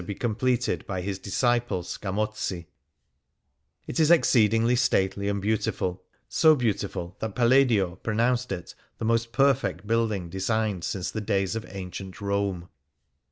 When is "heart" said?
0.05-0.09